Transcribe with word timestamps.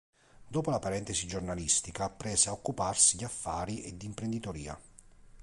Dopo 0.47 0.71
la 0.71 0.79
parentesi 0.79 1.27
giornalistica, 1.27 2.09
prese 2.09 2.49
a 2.49 2.53
occuparsi 2.53 3.17
di 3.17 3.23
affari 3.23 3.83
e 3.83 3.95
di 3.97 4.07
imprenditoria. 4.07 4.75